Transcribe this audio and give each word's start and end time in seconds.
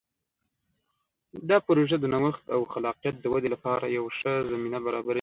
دا 1.49 1.57
پروژه 1.67 1.97
د 1.99 2.05
نوښت 2.13 2.43
او 2.55 2.61
خلاقیت 2.73 3.15
د 3.19 3.25
ودې 3.33 3.49
لپاره 3.55 3.85
یوه 3.97 4.11
ښه 4.19 4.33
زمینه 4.51 4.79
برابروي. 4.85 5.09